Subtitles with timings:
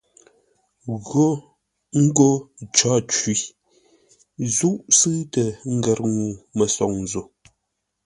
[1.07, 1.27] Gho
[2.03, 2.29] ńgó
[2.75, 3.35] cǒ cwí;
[4.55, 5.43] zúʼ sʉ̂ʉtə
[5.75, 7.21] ngər ŋuu-mə́soŋ zo.